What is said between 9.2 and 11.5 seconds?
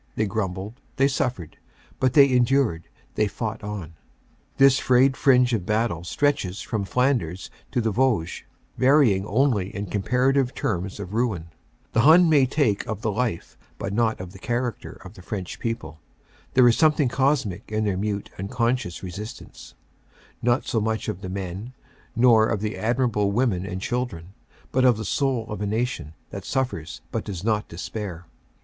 only in comparative terms of ruin.